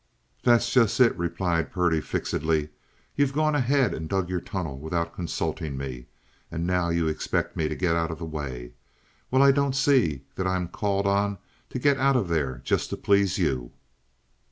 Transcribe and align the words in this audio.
"That's 0.41 0.71
just 0.73 0.99
it," 0.99 1.15
replied 1.15 1.71
Purdy, 1.71 2.01
fixedly. 2.01 2.69
"You've 3.15 3.33
gone 3.33 3.53
ahead 3.53 3.93
and 3.93 4.09
dug 4.09 4.29
your 4.31 4.41
tunnel 4.41 4.79
without 4.79 5.13
consulting 5.13 5.77
me, 5.77 6.07
and 6.49 6.65
now 6.65 6.89
you 6.89 7.07
expect 7.07 7.55
me 7.55 7.67
to 7.69 7.75
get 7.75 7.95
out 7.95 8.09
of 8.09 8.17
the 8.17 8.25
way. 8.25 8.73
Well, 9.29 9.43
I 9.43 9.51
don't 9.51 9.75
see 9.75 10.23
that 10.37 10.47
I'm 10.47 10.69
called 10.69 11.05
on 11.05 11.37
to 11.69 11.77
get 11.77 11.99
out 11.99 12.15
of 12.15 12.29
there 12.29 12.63
just 12.65 12.89
to 12.89 12.97
please 12.97 13.37
you." 13.37 13.73